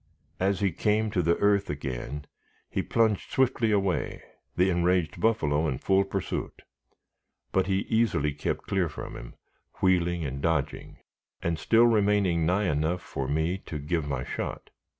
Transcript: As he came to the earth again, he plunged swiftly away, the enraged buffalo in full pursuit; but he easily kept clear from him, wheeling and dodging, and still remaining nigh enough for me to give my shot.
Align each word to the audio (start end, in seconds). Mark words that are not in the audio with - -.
As 0.39 0.61
he 0.61 0.71
came 0.71 1.11
to 1.11 1.21
the 1.21 1.37
earth 1.37 1.69
again, 1.69 2.25
he 2.71 2.81
plunged 2.81 3.29
swiftly 3.29 3.71
away, 3.71 4.23
the 4.57 4.71
enraged 4.71 5.21
buffalo 5.21 5.67
in 5.67 5.77
full 5.77 6.03
pursuit; 6.03 6.63
but 7.51 7.67
he 7.67 7.81
easily 7.87 8.33
kept 8.33 8.63
clear 8.63 8.89
from 8.89 9.15
him, 9.15 9.35
wheeling 9.79 10.25
and 10.25 10.41
dodging, 10.41 10.97
and 11.43 11.59
still 11.59 11.85
remaining 11.85 12.47
nigh 12.47 12.65
enough 12.71 13.03
for 13.03 13.27
me 13.27 13.59
to 13.67 13.77
give 13.77 14.07
my 14.07 14.23
shot. 14.23 14.71